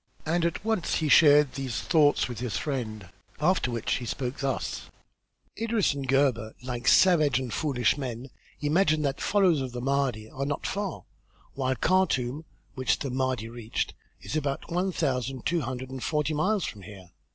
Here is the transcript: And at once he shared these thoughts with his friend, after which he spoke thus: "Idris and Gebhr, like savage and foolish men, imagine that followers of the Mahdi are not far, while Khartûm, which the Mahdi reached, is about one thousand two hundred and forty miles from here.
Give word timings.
And 0.25 0.45
at 0.45 0.65
once 0.65 0.95
he 0.95 1.09
shared 1.09 1.53
these 1.53 1.79
thoughts 1.79 2.27
with 2.27 2.39
his 2.39 2.57
friend, 2.57 3.09
after 3.39 3.69
which 3.69 3.97
he 3.97 4.07
spoke 4.07 4.39
thus: 4.39 4.89
"Idris 5.59 5.93
and 5.93 6.07
Gebhr, 6.07 6.55
like 6.63 6.87
savage 6.87 7.37
and 7.37 7.53
foolish 7.53 7.99
men, 7.99 8.31
imagine 8.61 9.03
that 9.03 9.21
followers 9.21 9.61
of 9.61 9.73
the 9.73 9.79
Mahdi 9.79 10.27
are 10.27 10.43
not 10.47 10.65
far, 10.65 11.03
while 11.53 11.75
Khartûm, 11.75 12.45
which 12.73 12.97
the 12.97 13.11
Mahdi 13.11 13.47
reached, 13.47 13.93
is 14.21 14.35
about 14.35 14.71
one 14.71 14.91
thousand 14.91 15.45
two 15.45 15.61
hundred 15.61 15.91
and 15.91 16.03
forty 16.03 16.33
miles 16.33 16.65
from 16.65 16.81
here. 16.81 17.11